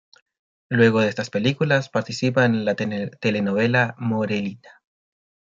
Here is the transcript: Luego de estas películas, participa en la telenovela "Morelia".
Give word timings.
Luego 0.71 1.01
de 1.01 1.09
estas 1.09 1.29
películas, 1.29 1.89
participa 1.89 2.45
en 2.45 2.65
la 2.65 2.73
telenovela 2.73 3.93
"Morelia". 3.99 4.81